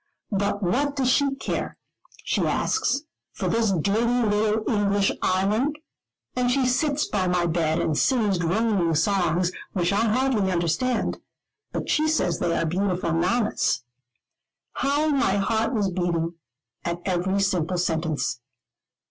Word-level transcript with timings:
But 0.31 0.63
what 0.63 0.95
does 0.95 1.11
she 1.11 1.35
care 1.35 1.77
she 2.23 2.41
asks 2.47 3.03
for 3.33 3.47
this 3.47 3.71
dirty 3.71 4.27
little 4.27 4.67
English 4.67 5.11
island? 5.21 5.77
And 6.35 6.49
she 6.49 6.65
sits 6.65 7.05
by 7.05 7.27
my 7.27 7.45
bed, 7.45 7.77
and 7.79 7.95
sings 7.95 8.39
droning 8.39 8.95
songs, 8.95 9.51
which 9.73 9.93
I 9.93 9.97
hardly 9.97 10.51
understand; 10.51 11.19
but 11.71 11.87
she 11.87 12.07
says 12.07 12.39
they 12.39 12.57
are 12.57 12.65
beautiful 12.65 13.11
nannas." 13.11 13.83
How 14.73 15.09
my 15.09 15.35
heart 15.37 15.75
was 15.75 15.91
beating, 15.91 16.33
at 16.83 16.99
every 17.05 17.39
simple 17.39 17.77
sentence. 17.77 18.39